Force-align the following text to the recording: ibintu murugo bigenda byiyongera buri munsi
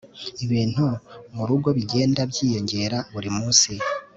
ibintu 0.45 0.85
murugo 1.35 1.69
bigenda 1.77 2.21
byiyongera 2.31 2.97
buri 3.13 3.29
munsi 3.37 3.71